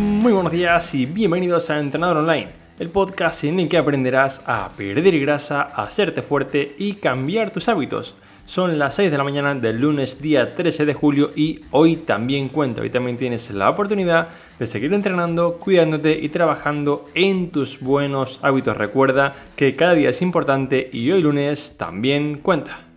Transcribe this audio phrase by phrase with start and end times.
[0.00, 2.48] Muy buenos días y bienvenidos a Entrenador Online,
[2.78, 7.68] el podcast en el que aprenderás a perder grasa, a hacerte fuerte y cambiar tus
[7.68, 8.14] hábitos.
[8.46, 12.48] Son las 6 de la mañana del lunes día 13 de julio y hoy también
[12.48, 14.28] cuenta, hoy también tienes la oportunidad
[14.58, 18.78] de seguir entrenando, cuidándote y trabajando en tus buenos hábitos.
[18.78, 22.89] Recuerda que cada día es importante y hoy lunes también cuenta.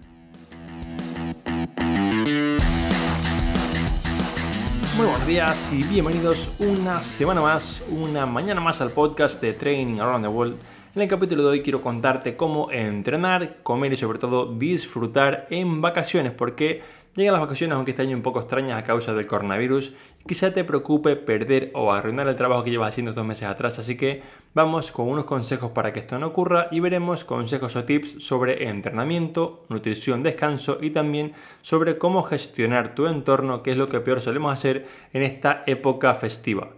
[4.95, 9.99] Muy buenos días y bienvenidos una semana más, una mañana más al podcast de Training
[9.99, 10.55] Around the World.
[10.95, 15.81] En el capítulo de hoy quiero contarte cómo entrenar, comer y sobre todo disfrutar en
[15.81, 16.83] vacaciones, porque
[17.15, 19.93] llegan las vacaciones aunque este año un poco extrañas a causa del coronavirus
[20.27, 23.97] quizá te preocupe perder o arruinar el trabajo que llevas haciendo dos meses atrás, así
[23.97, 24.21] que
[24.53, 28.69] vamos con unos consejos para que esto no ocurra y veremos consejos o tips sobre
[28.69, 34.21] entrenamiento, nutrición, descanso y también sobre cómo gestionar tu entorno, que es lo que peor
[34.21, 36.69] solemos hacer en esta época festiva.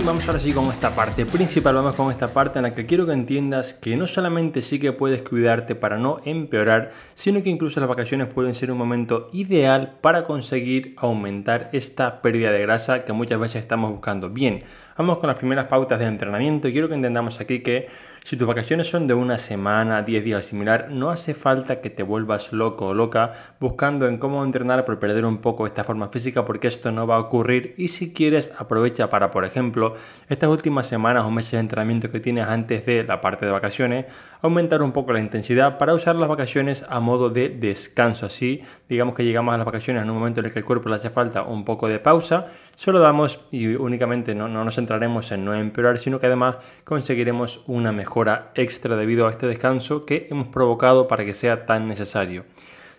[0.00, 3.04] Vamos ahora sí con esta parte principal, vamos con esta parte en la que quiero
[3.04, 7.78] que entiendas que no solamente sí que puedes cuidarte para no empeorar, sino que incluso
[7.78, 13.12] las vacaciones pueden ser un momento ideal para conseguir aumentar esta pérdida de grasa que
[13.12, 14.30] muchas veces estamos buscando.
[14.30, 14.64] Bien,
[14.96, 17.88] vamos con las primeras pautas de entrenamiento y quiero que entendamos aquí que
[18.24, 21.90] si tus vacaciones son de una semana, 10 días o similar, no hace falta que
[21.90, 26.08] te vuelvas loco o loca buscando en cómo entrenar por perder un poco esta forma
[26.08, 29.96] física porque esto no va a ocurrir y si quieres aprovecha para, por ejemplo,
[30.28, 34.06] estas últimas semanas o meses de entrenamiento que tienes antes de la parte de vacaciones,
[34.40, 38.26] aumentar un poco la intensidad para usar las vacaciones a modo de descanso.
[38.26, 40.88] Así, digamos que llegamos a las vacaciones en un momento en el que el cuerpo
[40.88, 42.46] le hace falta un poco de pausa,
[42.76, 47.62] solo damos y únicamente no, no nos centraremos en no empeorar, sino que además conseguiremos
[47.66, 48.22] una mejor
[48.54, 52.44] extra debido a este descanso que hemos provocado para que sea tan necesario.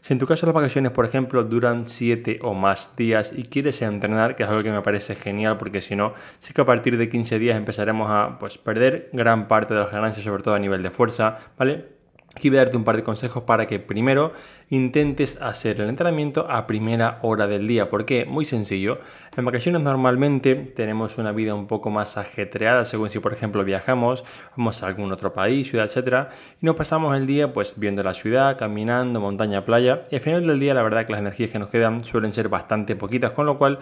[0.03, 3.81] Si en tu caso las vacaciones, por ejemplo, duran 7 o más días y quieres
[3.81, 6.97] entrenar, que es algo que me parece genial porque si no, sí que a partir
[6.97, 10.59] de 15 días empezaremos a pues, perder gran parte de las ganancias, sobre todo a
[10.59, 12.02] nivel de fuerza, ¿vale?
[12.35, 14.33] Aquí voy darte un par de consejos para que primero
[14.69, 17.91] intentes hacer el entrenamiento a primera hora del día.
[17.91, 18.25] ¿Por qué?
[18.25, 18.99] Muy sencillo.
[19.37, 24.25] En vacaciones normalmente tenemos una vida un poco más ajetreada, según si por ejemplo viajamos,
[24.57, 26.29] vamos a algún otro país, ciudad, etcétera,
[26.59, 30.03] y nos pasamos el día pues viendo la ciudad, caminando, montaña, playa.
[30.09, 32.49] Y al final del día la verdad que las energías que nos quedan suelen ser
[32.49, 33.77] bastante poquitas, con lo cual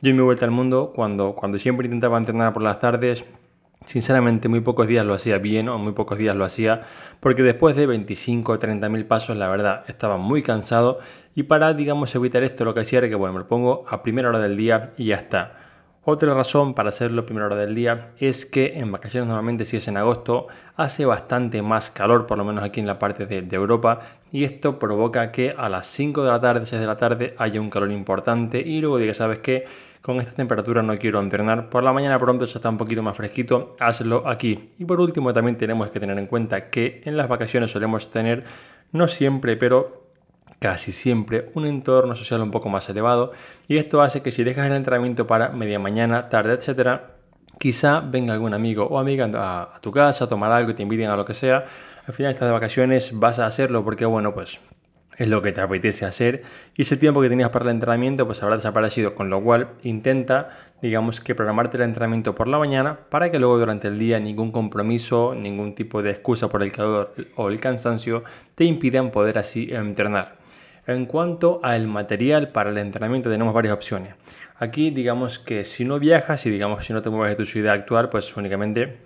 [0.00, 3.24] yo en mi vuelta al mundo, cuando, cuando siempre intentaba entrenar por las tardes,
[3.86, 6.82] Sinceramente, muy pocos días lo hacía bien o muy pocos días lo hacía
[7.20, 10.98] porque después de 25 o 30 mil pasos, la verdad, estaba muy cansado
[11.36, 14.02] y para, digamos, evitar esto, lo que hacía era que, bueno, me lo pongo a
[14.02, 15.52] primera hora del día y ya está.
[16.02, 19.76] Otra razón para hacerlo a primera hora del día es que en vacaciones normalmente si
[19.76, 23.42] es en agosto hace bastante más calor, por lo menos aquí en la parte de,
[23.42, 24.00] de, Europa,
[24.32, 27.60] y esto provoca que a las 5 de la tarde, 6 de la tarde haya
[27.60, 29.64] un calor importante y luego diga, ¿sabes qué?
[30.06, 31.68] Con esta temperatura no quiero entrenar.
[31.68, 34.70] Por la mañana pronto ya está un poquito más fresquito, hazlo aquí.
[34.78, 38.44] Y por último también tenemos que tener en cuenta que en las vacaciones solemos tener,
[38.92, 40.06] no siempre, pero
[40.60, 43.32] casi siempre un entorno social un poco más elevado
[43.66, 47.16] y esto hace que si dejas el entrenamiento para media mañana, tarde, etcétera,
[47.58, 51.10] quizá venga algún amigo o amiga a, tu casa a tomar algo y te inviten
[51.10, 51.64] a lo que sea.
[52.06, 54.60] Al final de estas vacaciones vas a hacerlo porque bueno, pues
[55.16, 56.42] es lo que te apetece hacer
[56.76, 60.50] y ese tiempo que tenías para el entrenamiento pues habrá desaparecido, con lo cual intenta,
[60.82, 64.52] digamos que programarte el entrenamiento por la mañana para que luego durante el día ningún
[64.52, 68.24] compromiso, ningún tipo de excusa por el calor o el cansancio
[68.54, 70.36] te impidan poder así entrenar.
[70.86, 74.14] En cuanto al material para el entrenamiento tenemos varias opciones.
[74.58, 77.74] Aquí digamos que si no viajas y digamos si no te mueves de tu ciudad
[77.74, 78.98] actual pues únicamente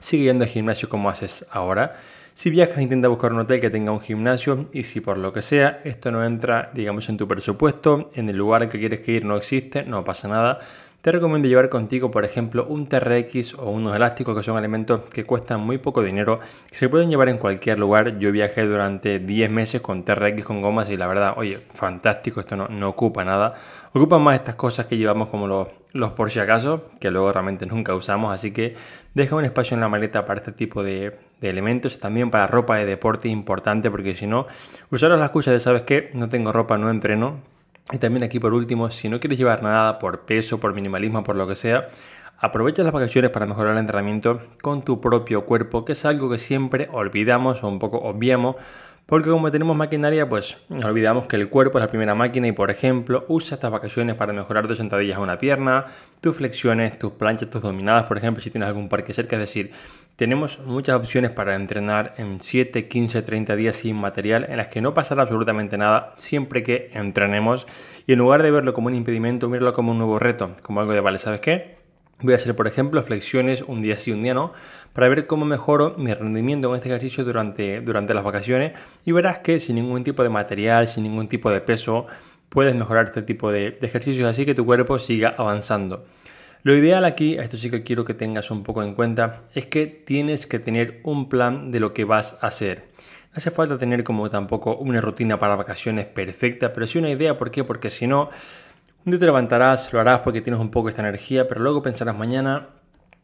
[0.00, 1.96] sigue yendo al gimnasio como haces ahora
[2.34, 5.40] si viajas, intenta buscar un hotel que tenga un gimnasio y si por lo que
[5.40, 9.12] sea esto no entra, digamos, en tu presupuesto, en el lugar en que quieres que
[9.12, 10.58] ir no existe, no pasa nada.
[11.04, 15.26] Te recomiendo llevar contigo, por ejemplo, un TRX o unos elásticos que son elementos que
[15.26, 16.40] cuestan muy poco dinero,
[16.70, 18.16] que se pueden llevar en cualquier lugar.
[18.16, 22.56] Yo viajé durante 10 meses con TRX con gomas y la verdad, oye, fantástico, esto
[22.56, 23.52] no, no ocupa nada.
[23.92, 27.66] Ocupan más estas cosas que llevamos como los, los por si acaso, que luego realmente
[27.66, 28.74] nunca usamos, así que
[29.12, 32.86] deja un espacio en la maleta para este tipo de, elementos, también para ropa de
[32.86, 34.46] deporte importante, porque si no,
[34.90, 36.10] usaros la excusa de, ¿sabes qué?
[36.14, 37.52] No tengo ropa, no entreno.
[37.92, 41.36] Y también aquí por último, si no quieres llevar nada por peso, por minimalismo, por
[41.36, 41.88] lo que sea,
[42.38, 46.38] aprovecha las vacaciones para mejorar el entrenamiento con tu propio cuerpo, que es algo que
[46.38, 48.56] siempre olvidamos o un poco obviamos
[49.06, 52.70] porque como tenemos maquinaria, pues olvidamos que el cuerpo es la primera máquina y por
[52.70, 55.86] ejemplo usa estas vacaciones para mejorar tus sentadillas a una pierna,
[56.22, 59.36] tus flexiones, tus planchas, tus dominadas, por ejemplo, si tienes algún parque cerca.
[59.36, 59.72] Es decir,
[60.16, 64.80] tenemos muchas opciones para entrenar en 7, 15, 30 días sin material en las que
[64.80, 67.66] no pasará absolutamente nada siempre que entrenemos
[68.06, 70.92] y en lugar de verlo como un impedimento, míralo como un nuevo reto, como algo
[70.92, 71.76] de vale, ¿sabes qué?
[72.20, 74.52] Voy a hacer, por ejemplo, flexiones un día sí, un día no,
[74.94, 78.72] para ver cómo mejoro mi rendimiento con este ejercicio durante, durante las vacaciones
[79.04, 82.06] y verás que sin ningún tipo de material, sin ningún tipo de peso,
[82.48, 86.06] puedes mejorar este tipo de, de ejercicios así que tu cuerpo siga avanzando.
[86.62, 89.86] Lo ideal aquí, esto sí que quiero que tengas un poco en cuenta, es que
[89.86, 92.84] tienes que tener un plan de lo que vas a hacer.
[93.34, 97.36] No hace falta tener como tampoco una rutina para vacaciones perfecta, pero sí una idea.
[97.36, 97.64] ¿Por qué?
[97.64, 98.30] Porque si no,
[99.04, 102.16] un día te levantarás, lo harás porque tienes un poco esta energía, pero luego pensarás
[102.16, 102.68] mañana,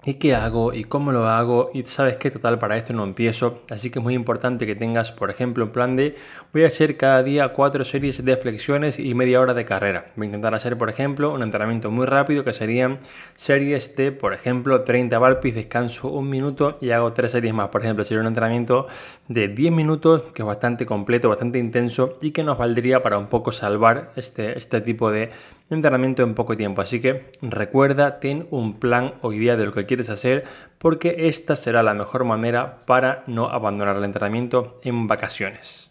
[0.03, 0.73] ¿Y qué hago?
[0.73, 1.71] ¿Y cómo lo hago?
[1.75, 3.61] Y sabes qué, total, para esto no empiezo.
[3.69, 6.17] Así que es muy importante que tengas, por ejemplo, un plan de
[6.55, 10.07] voy a hacer cada día cuatro series de flexiones y media hora de carrera.
[10.17, 12.99] Voy a intentar hacer, por ejemplo, un entrenamiento muy rápido que serían
[13.35, 17.69] series de, por ejemplo, 30 burpees, descanso un minuto y hago tres series más.
[17.69, 18.87] Por ejemplo, sería un entrenamiento
[19.29, 23.27] de 10 minutos que es bastante completo, bastante intenso y que nos valdría para un
[23.27, 25.29] poco salvar este, este tipo de
[25.71, 26.83] entrenamiento en poco tiempo.
[26.83, 30.45] Así que recuerda, ten un plan hoy día de lo que quieres hacer
[30.79, 35.91] porque esta será la mejor manera para no abandonar el entrenamiento en vacaciones.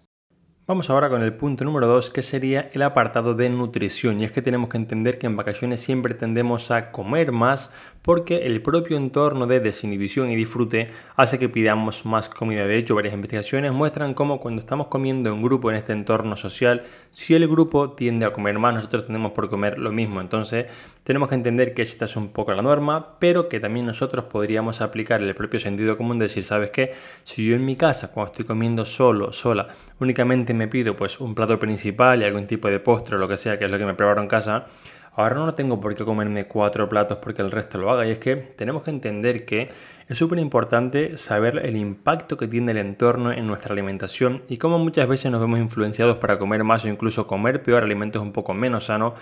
[0.70, 4.31] Vamos ahora con el punto número 2 que sería el apartado de nutrición y es
[4.31, 8.98] que tenemos que entender que en vacaciones siempre tendemos a comer más porque el propio
[8.98, 12.66] entorno de desinhibición y disfrute hace que pidamos más comida.
[12.66, 16.84] De hecho, varias investigaciones muestran cómo cuando estamos comiendo en grupo en este entorno social,
[17.12, 20.22] si el grupo tiende a comer más, nosotros tenemos por comer lo mismo.
[20.22, 20.68] Entonces,
[21.04, 24.81] tenemos que entender que esta es un poco la norma, pero que también nosotros podríamos
[24.81, 26.94] aplicar el propio sentido común de decir, ¿sabes qué?
[27.24, 29.68] Si yo en mi casa, cuando estoy comiendo solo, sola,
[30.00, 33.38] únicamente me pido pues un plato principal y algún tipo de postre o lo que
[33.38, 34.68] sea, que es lo que me preparo en casa,
[35.14, 38.06] Ahora no tengo por qué comerme cuatro platos porque el resto lo haga.
[38.08, 39.70] Y es que tenemos que entender que
[40.08, 44.80] es súper importante saber el impacto que tiene el entorno en nuestra alimentación y cómo
[44.80, 48.54] muchas veces nos vemos influenciados para comer más o incluso comer peor alimentos un poco
[48.54, 49.14] menos sanos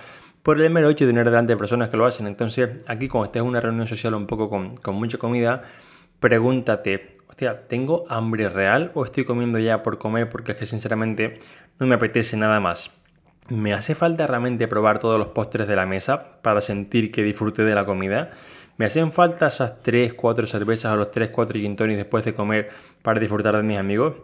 [0.43, 2.25] por el mero hecho de tener delante de personas que lo hacen.
[2.27, 5.63] Entonces, aquí cuando estés en una reunión social un poco con, con mucha comida,
[6.19, 11.39] pregúntate, hostia, ¿tengo hambre real o estoy comiendo ya por comer porque es que sinceramente
[11.79, 12.91] no me apetece nada más?
[13.49, 17.63] ¿Me hace falta realmente probar todos los postres de la mesa para sentir que disfrute
[17.63, 18.31] de la comida?
[18.75, 22.69] ¿Me hacen falta esas 3, 4 cervezas o los 3, 4 gin después de comer
[23.01, 24.15] para disfrutar de mis amigos?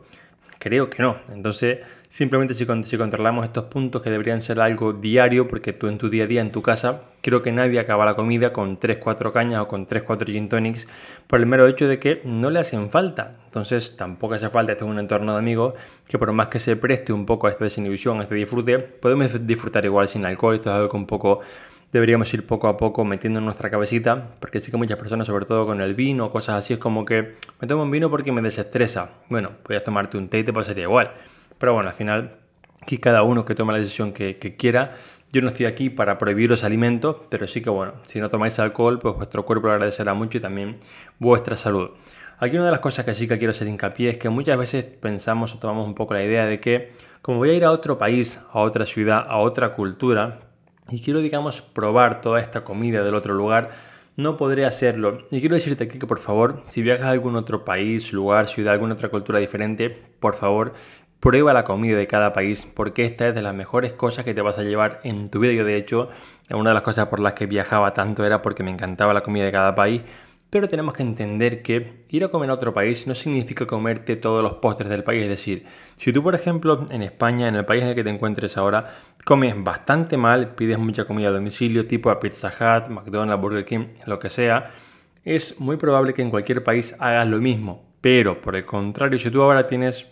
[0.64, 1.18] Creo que no.
[1.34, 6.10] Entonces, simplemente si, controlamos estos puntos que deberían ser algo diario, porque tú en tu
[6.10, 9.60] día a día, en tu casa, creo que nadie acaba la comida con 3-4 cañas
[9.60, 10.88] o con 3-4 gin tonics
[11.28, 13.36] por el mero hecho de que no le hacen falta.
[13.44, 15.74] Entonces, tampoco hace falta, este es un entorno de amigos,
[16.08, 19.46] que por más que se preste un poco a esta desinhibición, a este disfrute, podemos
[19.46, 20.56] disfrutar igual sin alcohol.
[20.56, 21.42] Esto es algo que un poco
[21.94, 25.46] deberíamos ir poco a poco metiendo en nuestra cabecita, porque sí que muchas personas, sobre
[25.46, 28.42] todo con el vino, cosas así, es como que me tomo un vino porque me
[28.42, 29.12] desestresa.
[29.30, 31.12] Bueno, puedes tomarte un té y te pasaría igual.
[31.60, 32.36] Pero bueno, al final,
[32.82, 34.92] aquí cada uno que toma la decisión que, quiera.
[35.32, 38.58] Yo no estoy aquí para prohibir los alimentos, pero sí que bueno, si no tomáis
[38.60, 40.78] alcohol, pues vuestro cuerpo lo agradecerá mucho y también
[41.20, 41.92] vuestra salud.
[42.40, 44.84] Aquí una de las cosas que sí que quiero hacer hincapié es que muchas veces
[44.86, 47.98] pensamos o tomamos un poco la idea de que como voy a ir a otro
[47.98, 50.40] país, a otra ciudad, a otra cultura,
[50.90, 53.72] y quiero, digamos, probar toda esta comida del otro lugar,
[54.18, 55.20] no podré hacerlo.
[55.32, 58.74] Y quiero decirte aquí que por favor, si viajas a algún otro país, lugar, ciudad,
[58.74, 60.74] alguna otra cultura diferente, por favor,
[61.20, 64.42] prueba la comida de cada país, porque esta es de las mejores cosas que te
[64.42, 65.54] vas a llevar en tu vida.
[65.54, 66.10] Yo, de hecho,
[66.52, 69.46] una de las cosas por las que viajaba tanto era porque me encantaba la comida
[69.46, 70.02] de cada país
[70.54, 74.44] pero tenemos que entender que ir a comer a otro país no significa comerte todos
[74.44, 75.24] los postres del país.
[75.24, 75.66] Es decir,
[75.98, 78.94] si tú, por ejemplo, en España, en el país en el que te encuentres ahora,
[79.26, 83.86] comes bastante mal, pides mucha comida a domicilio, tipo a Pizza Hut, McDonald's, Burger King,
[84.06, 84.70] lo que sea,
[85.26, 87.84] es muy probable que en cualquier país hagas lo mismo.
[88.00, 90.06] Pero, por el contrario, si tú ahora tienes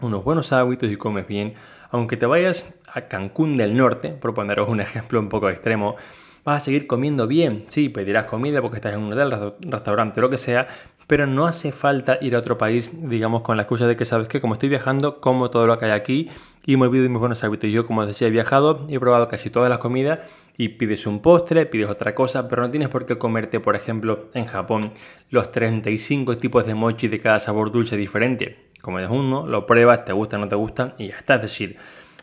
[0.00, 1.54] unos buenos hábitos y comes bien,
[1.90, 5.96] aunque te vayas a Cancún del Norte, por poneros un ejemplo un poco extremo,
[6.44, 7.64] vas a seguir comiendo bien.
[7.68, 10.68] Sí, pedirás comida porque estás en un hotel, restaurante, lo que sea,
[11.06, 14.28] pero no hace falta ir a otro país, digamos, con la excusa de que sabes
[14.28, 16.28] que como estoy viajando, como todo lo que hay aquí
[16.64, 17.68] y me olvido de mis buenos hábitos.
[17.70, 20.20] Yo, como decía, he viajado, he probado casi todas las comidas
[20.56, 24.28] y pides un postre, pides otra cosa, pero no tienes por qué comerte, por ejemplo,
[24.34, 24.92] en Japón,
[25.30, 28.70] los 35 tipos de mochi de cada sabor dulce diferente.
[28.80, 31.34] Comes uno, lo pruebas, te gusta, no te gusta y ya está.
[31.34, 31.76] Es decir,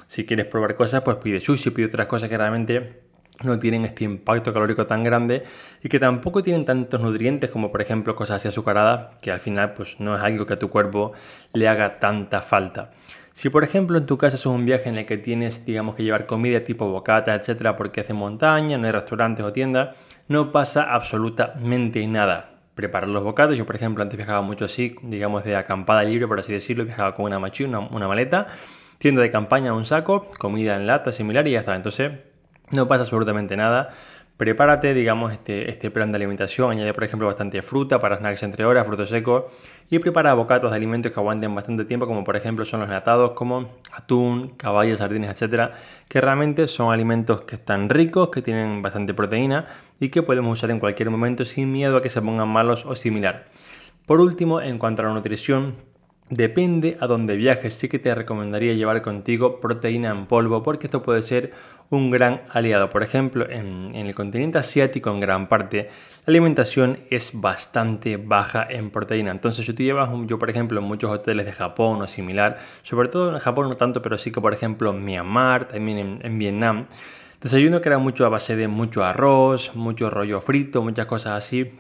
[0.08, 3.07] si quieres probar cosas, pues pide sushi, pide otras cosas que realmente
[3.44, 5.44] no tienen este impacto calórico tan grande
[5.84, 9.74] y que tampoco tienen tantos nutrientes como por ejemplo cosas así azucaradas que al final
[9.74, 11.12] pues no es algo que a tu cuerpo
[11.54, 12.92] le haga tanta falta.
[13.34, 16.04] Si por ejemplo en tu caso es un viaje en el que tienes digamos que
[16.04, 19.96] llevar comida tipo bocata, etcétera, porque hace montaña, no hay restaurantes o tiendas,
[20.28, 22.54] no pasa absolutamente nada.
[22.74, 26.40] Preparar los bocados, yo por ejemplo antes viajaba mucho así, digamos de acampada libre por
[26.40, 28.48] así decirlo, viajaba con una machina, una maleta,
[28.98, 31.76] tienda de campaña, un saco, comida en lata similar y ya está.
[31.76, 32.12] Entonces
[32.72, 33.90] no pasa absolutamente nada.
[34.38, 36.70] Prepárate, digamos, este, este plan de alimentación.
[36.70, 39.46] Añade, por ejemplo, bastante fruta para snacks entre horas, frutos secos.
[39.90, 43.32] Y prepara bocatos de alimentos que aguanten bastante tiempo, como por ejemplo son los natados,
[43.32, 45.72] como atún, caballos, sardines, etcétera,
[46.08, 49.66] que realmente son alimentos que están ricos, que tienen bastante proteína
[50.00, 52.96] y que podemos usar en cualquier momento sin miedo a que se pongan malos o
[52.96, 53.46] similar.
[54.06, 55.76] Por último, en cuanto a la nutrición,
[56.30, 61.02] Depende a dónde viajes, sí que te recomendaría llevar contigo proteína en polvo porque esto
[61.02, 61.54] puede ser
[61.90, 62.90] un gran aliado.
[62.90, 65.90] Por ejemplo, en, el continente asiático en gran parte
[66.26, 69.32] la alimentación es bastante baja en proteína.
[69.32, 73.08] Entonces si tú llevas, yo por ejemplo en muchos hoteles de Japón o similar, sobre
[73.08, 76.38] todo en Japón no tanto, pero sí que por ejemplo en Myanmar, también en, en
[76.38, 76.88] Vietnam,
[77.42, 81.72] desayuno que era mucho a base de mucho arroz, mucho rollo frito, muchas cosas así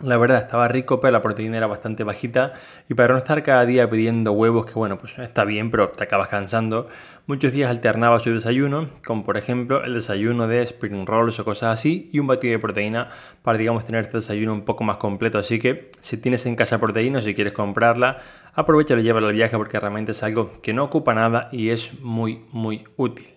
[0.00, 2.54] la verdad estaba rico, pero la proteína era bastante bajita.
[2.88, 6.04] Y para no estar cada día pidiendo huevos, que bueno, pues está bien, pero te
[6.04, 6.88] acabas cansando,
[7.26, 11.78] muchos días alternaba su desayuno, como por ejemplo el desayuno de spring rolls o cosas
[11.78, 13.08] así, y un batido de proteína
[13.42, 15.38] para, digamos, tener este desayuno un poco más completo.
[15.38, 18.18] Así que si tienes en casa proteína o si quieres comprarla,
[18.54, 22.00] aprovecha y llévala al viaje porque realmente es algo que no ocupa nada y es
[22.00, 23.33] muy, muy útil.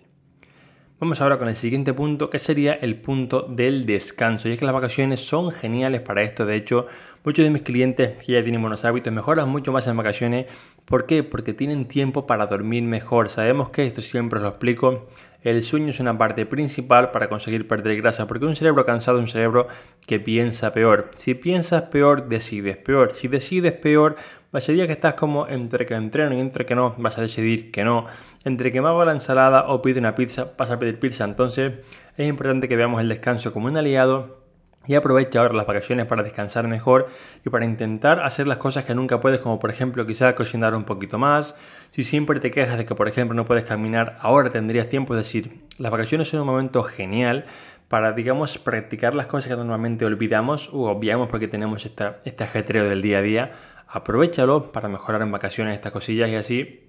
[1.00, 4.48] Vamos ahora con el siguiente punto, que sería el punto del descanso.
[4.48, 6.44] Y es que las vacaciones son geniales para esto.
[6.44, 6.88] De hecho,
[7.22, 10.46] muchos de mis clientes que ya tienen buenos hábitos mejoran mucho más en vacaciones.
[10.84, 11.22] ¿Por qué?
[11.22, 13.28] Porque tienen tiempo para dormir mejor.
[13.28, 15.06] Sabemos que esto siempre os lo explico.
[15.44, 19.22] El sueño es una parte principal para conseguir perder grasa, porque un cerebro cansado es
[19.22, 19.68] un cerebro
[20.04, 21.12] que piensa peor.
[21.14, 23.14] Si piensas peor, decides peor.
[23.14, 24.16] Si decides peor,
[24.58, 27.84] sería que estás como entre que entreno y entre que no, vas a decidir que
[27.84, 28.06] no.
[28.44, 31.24] Entre que me hago la ensalada o pido una pizza, vas a pedir pizza.
[31.24, 31.74] Entonces
[32.16, 34.38] es importante que veamos el descanso como un aliado
[34.86, 37.08] y aprovecha ahora las vacaciones para descansar mejor
[37.44, 40.84] y para intentar hacer las cosas que nunca puedes, como por ejemplo quizá cocinar un
[40.84, 41.56] poquito más.
[41.90, 45.18] Si siempre te quejas de que por ejemplo no puedes caminar, ahora tendrías tiempo, es
[45.18, 47.44] decir, las vacaciones son un momento genial
[47.88, 53.02] para, digamos, practicar las cosas que normalmente olvidamos o obviamos porque tenemos este ajetreo del
[53.02, 53.50] día a día
[53.88, 56.87] aprovechalo para mejorar en vacaciones estas cosillas y así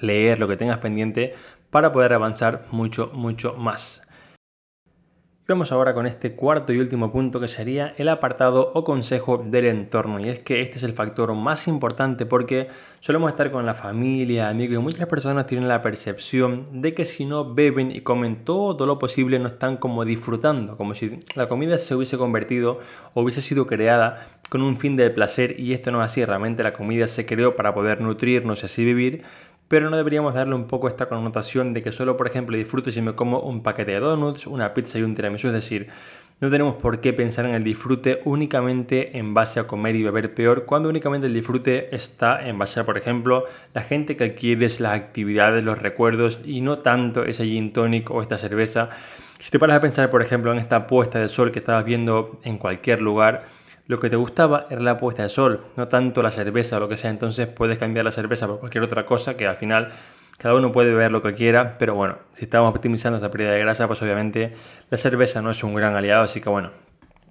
[0.00, 1.34] leer lo que tengas pendiente
[1.70, 4.02] para poder avanzar mucho, mucho más.
[5.50, 9.66] Vamos ahora con este cuarto y último punto que sería el apartado o consejo del
[9.66, 10.20] entorno.
[10.20, 12.68] Y es que este es el factor más importante porque
[13.00, 17.24] solemos estar con la familia, amigos y muchas personas tienen la percepción de que si
[17.24, 21.78] no beben y comen todo lo posible no están como disfrutando, como si la comida
[21.78, 22.78] se hubiese convertido
[23.14, 26.62] o hubiese sido creada con un fin de placer y esto no es así, realmente
[26.62, 29.22] la comida se creó para poder nutrirnos y así vivir,
[29.70, 33.00] pero no deberíamos darle un poco esta connotación de que solo, por ejemplo, disfruto si
[33.00, 35.86] me como un paquete de donuts, una pizza y un tiramisú, es decir,
[36.40, 40.34] no tenemos por qué pensar en el disfrute únicamente en base a comer y beber
[40.34, 44.80] peor, cuando únicamente el disfrute está en base a, por ejemplo, la gente que quieres,
[44.80, 48.88] las actividades, los recuerdos y no tanto ese gin tonic o esta cerveza.
[49.38, 52.40] Si te paras a pensar, por ejemplo, en esta puesta de sol que estabas viendo
[52.42, 53.44] en cualquier lugar,
[53.90, 56.88] lo que te gustaba era la puesta de sol, no tanto la cerveza o lo
[56.88, 57.10] que sea.
[57.10, 59.88] Entonces puedes cambiar la cerveza por cualquier otra cosa que al final
[60.38, 63.58] cada uno puede beber lo que quiera, pero bueno, si estamos optimizando esta pérdida de
[63.58, 64.52] grasa, pues obviamente
[64.90, 66.70] la cerveza no es un gran aliado, así que bueno,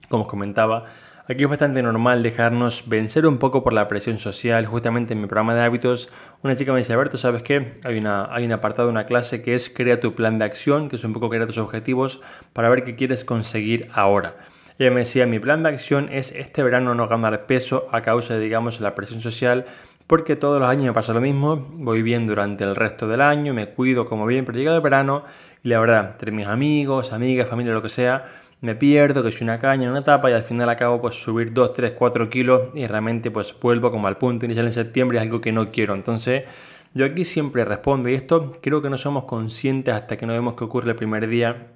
[0.09, 0.83] como os comentaba,
[1.29, 4.65] aquí es bastante normal dejarnos vencer un poco por la presión social.
[4.65, 6.09] Justamente en mi programa de hábitos,
[6.43, 7.79] una chica me dice, Alberto, ¿sabes qué?
[7.85, 10.97] Hay, una, hay un apartado, una clase que es Crea tu plan de acción, que
[10.97, 12.19] es un poco crear tus objetivos
[12.51, 14.35] para ver qué quieres conseguir ahora.
[14.79, 18.35] Ella me decía, mi plan de acción es este verano no ganar peso a causa
[18.35, 19.65] de, digamos, la presión social,
[20.07, 23.53] porque todos los años me pasa lo mismo, voy bien durante el resto del año,
[23.53, 25.25] me cuido como bien, pero llega el verano
[25.63, 28.23] y la verdad, entre mis amigos, amigas, familia, lo que sea,
[28.61, 31.73] me pierdo, que soy una caña una etapa y al final acabo pues subir 2,
[31.73, 35.41] 3, 4 kilos y realmente pues vuelvo como al punto inicial en septiembre, es algo
[35.41, 35.93] que no quiero.
[35.93, 36.45] Entonces
[36.93, 40.53] yo aquí siempre respondo y esto creo que no somos conscientes hasta que no vemos
[40.53, 41.67] que ocurre el primer día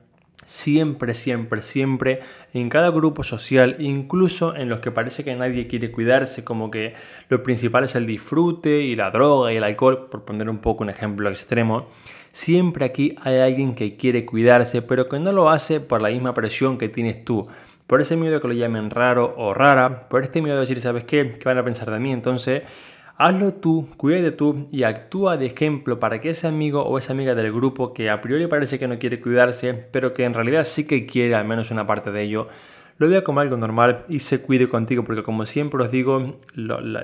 [0.46, 2.20] Siempre, siempre, siempre,
[2.54, 6.96] en cada grupo social, incluso en los que parece que nadie quiere cuidarse, como que
[7.30, 10.84] lo principal es el disfrute y la droga y el alcohol, por poner un poco
[10.84, 11.88] un ejemplo extremo,
[12.34, 16.34] siempre aquí hay alguien que quiere cuidarse, pero que no lo hace por la misma
[16.34, 17.48] presión que tienes tú,
[17.88, 21.06] por ese miedo que lo llamen raro o rara, por este miedo de decir, ¿sabes
[21.06, 21.36] qué?
[21.40, 22.12] ¿Qué van a pensar de mí?
[22.12, 22.64] Entonces,
[23.16, 27.36] Hazlo tú, cuídate tú y actúa de ejemplo para que ese amigo o esa amiga
[27.36, 30.86] del grupo que a priori parece que no quiere cuidarse, pero que en realidad sí
[30.86, 32.48] que quiere al menos una parte de ello,
[32.98, 36.40] lo vea como algo normal y se cuide contigo, porque como siempre os digo,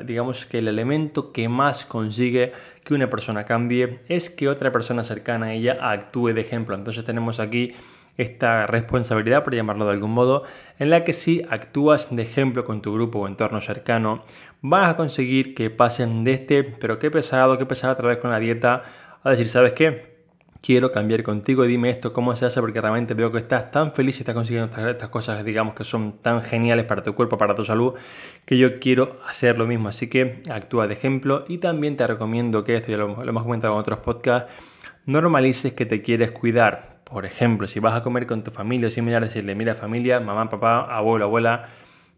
[0.03, 5.03] digamos que el elemento que más consigue que una persona cambie es que otra persona
[5.03, 6.73] cercana a ella actúe de ejemplo.
[6.73, 7.73] Entonces tenemos aquí
[8.19, 10.43] esta responsabilidad, por llamarlo de algún modo,
[10.77, 14.23] en la que si actúas de ejemplo con tu grupo o entorno cercano,
[14.61, 18.29] vas a conseguir que pasen de este, pero qué pesado, qué pesado otra vez con
[18.29, 18.83] la dieta,
[19.23, 20.19] a decir, ¿sabes qué?
[20.61, 24.17] Quiero cambiar contigo, dime esto, cómo se hace, porque realmente veo que estás tan feliz
[24.17, 27.63] y estás consiguiendo estas, cosas, digamos, que son tan geniales para tu cuerpo, para tu
[27.63, 27.93] salud,
[28.45, 29.87] que yo quiero hacer lo mismo.
[29.87, 33.75] Así que actúa de ejemplo y también te recomiendo que esto ya lo, hemos comentado
[33.75, 34.51] en otros podcasts,
[35.05, 36.98] normalices que te quieres cuidar.
[37.11, 40.49] Por ejemplo, si vas a comer con tu familia o similar, decirle, mira familia, mamá,
[40.49, 41.69] papá, abuelo, abuela,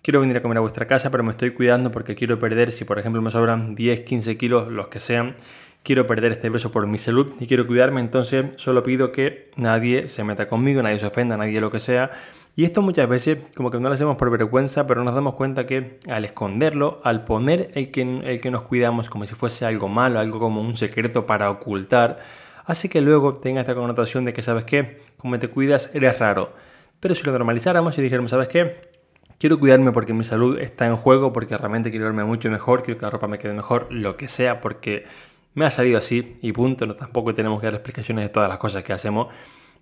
[0.01, 2.83] quiero venir a comer a vuestra casa, pero me estoy cuidando porque quiero perder, si
[2.83, 5.35] por ejemplo me sobran 10, 15 kilos, los que sean,
[5.83, 10.09] quiero perder este peso por mi salud y quiero cuidarme, entonces solo pido que nadie
[10.09, 12.11] se meta conmigo, nadie se ofenda, nadie lo que sea.
[12.55, 15.65] Y esto muchas veces como que no lo hacemos por vergüenza, pero nos damos cuenta
[15.65, 19.87] que al esconderlo, al poner el que, el que nos cuidamos como si fuese algo
[19.87, 22.17] malo, algo como un secreto para ocultar,
[22.65, 25.01] hace que luego tenga esta connotación de que, ¿sabes qué?
[25.17, 26.53] Como te cuidas, eres raro.
[26.99, 28.91] Pero si lo normalizáramos y dijéramos, ¿sabes qué?
[29.37, 32.99] Quiero cuidarme porque mi salud está en juego, porque realmente quiero verme mucho mejor, quiero
[32.99, 35.05] que la ropa me quede mejor, lo que sea, porque
[35.53, 36.85] me ha salido así y punto.
[36.85, 39.27] No, tampoco tenemos que dar explicaciones de todas las cosas que hacemos.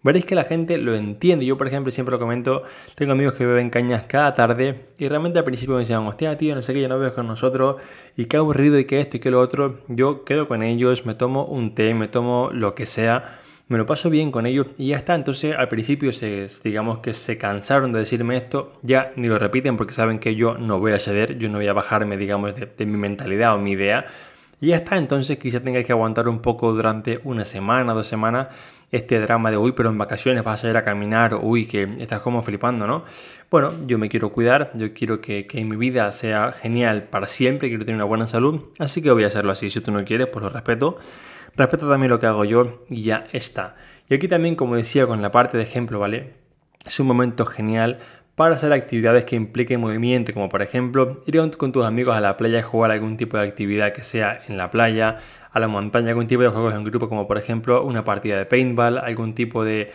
[0.01, 1.45] Veréis que la gente lo entiende.
[1.45, 2.63] Yo, por ejemplo, siempre lo comento.
[2.95, 6.55] Tengo amigos que beben cañas cada tarde y realmente al principio me decían, hostia, tío,
[6.55, 7.77] no sé qué, ya no bebes con nosotros
[8.15, 9.79] y qué aburrido y qué esto y qué lo otro.
[9.87, 13.39] Yo quedo con ellos, me tomo un té, me tomo lo que sea
[13.69, 15.15] me lo paso bien con ellos y ya está.
[15.15, 19.77] Entonces al principio se, digamos que se cansaron de decirme esto, ya ni lo repiten
[19.77, 22.85] porque saben que yo no voy a ceder, yo no voy a bajarme, digamos, de,
[22.85, 24.05] mi mentalidad o mi idea.
[24.61, 28.47] Y ya está, entonces quizá tenga que aguantar un poco durante una semana, dos semanas,
[28.91, 32.21] este drama de, uy, pero en vacaciones vas a ir a caminar, uy, que estás
[32.21, 33.03] como flipando, ¿no?
[33.49, 37.69] Bueno, yo me quiero cuidar, yo quiero que, que mi vida sea genial para siempre,
[37.69, 39.69] quiero tener una buena salud, así que voy a hacerlo así.
[39.69, 40.97] Si tú no quieres, pues lo respeto.
[41.55, 43.75] Respeta también lo que hago yo y ya está.
[44.09, 46.33] Y aquí también, como decía con la parte de ejemplo, ¿vale?
[46.85, 47.99] Es un momento genial
[48.39, 52.37] para hacer actividades que impliquen movimiento, como por ejemplo ir con tus amigos a la
[52.37, 55.17] playa y jugar algún tipo de actividad que sea en la playa,
[55.51, 58.45] a la montaña, algún tipo de juegos en grupo, como por ejemplo una partida de
[58.45, 59.91] paintball, algún tipo de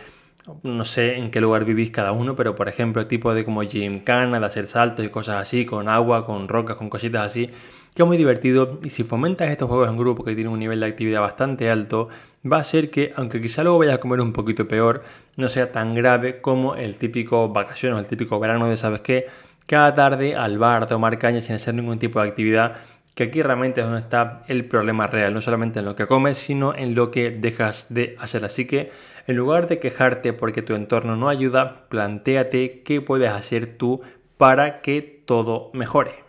[0.61, 4.39] no sé en qué lugar vivís cada uno, pero por ejemplo, tipo de como gymkhana,
[4.39, 7.49] de hacer saltos y cosas así, con agua, con rocas, con cositas así,
[7.95, 8.79] que es muy divertido.
[8.83, 12.09] Y si fomentas estos juegos en grupo que tienen un nivel de actividad bastante alto,
[12.51, 15.03] va a ser que, aunque quizá luego vayas a comer un poquito peor,
[15.35, 19.27] no sea tan grave como el típico vacaciones, el típico verano de, ¿sabes qué?
[19.65, 22.75] Cada tarde al bar tomar caña sin hacer ningún tipo de actividad
[23.15, 26.37] que aquí realmente es donde está el problema real, no solamente en lo que comes,
[26.37, 28.43] sino en lo que dejas de hacer.
[28.43, 28.91] Así que
[29.25, 34.01] en lugar de quejarte porque tu entorno no ayuda, planteate qué puedes hacer tú
[34.37, 36.24] para que todo mejore.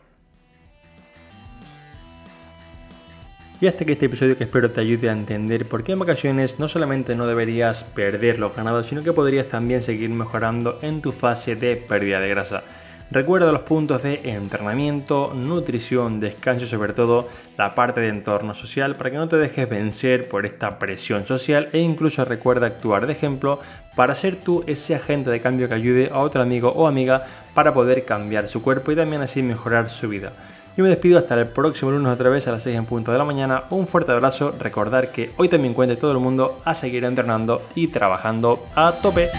[3.58, 6.58] Y hasta que este episodio que espero te ayude a entender por qué en vacaciones
[6.58, 11.10] no solamente no deberías perder los ganados, sino que podrías también seguir mejorando en tu
[11.10, 12.64] fase de pérdida de grasa.
[13.10, 18.96] Recuerda los puntos de entrenamiento, nutrición, descanso y sobre todo la parte de entorno social
[18.96, 23.14] para que no te dejes vencer por esta presión social e incluso recuerda actuar de
[23.14, 23.60] ejemplo
[23.94, 27.72] para ser tú ese agente de cambio que ayude a otro amigo o amiga para
[27.72, 30.32] poder cambiar su cuerpo y también así mejorar su vida.
[30.76, 33.16] Yo me despido hasta el próximo lunes otra vez a las 6 en punto de
[33.16, 33.64] la mañana.
[33.70, 37.88] Un fuerte abrazo, recordar que hoy también cuente todo el mundo a seguir entrenando y
[37.88, 39.30] trabajando a tope.